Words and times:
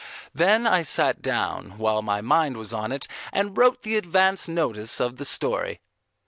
Then 0.33 0.65
I 0.65 0.81
sat 0.81 1.21
down, 1.21 1.77
while 1.77 2.01
my 2.01 2.21
mind 2.21 2.57
was 2.57 2.73
on 2.73 2.91
it, 2.91 3.07
and 3.31 3.55
wrote 3.55 3.83
the 3.83 3.97
advance 3.97 4.47
notice 4.47 4.99
of 4.99 5.17
the 5.17 5.25
story. 5.25 5.79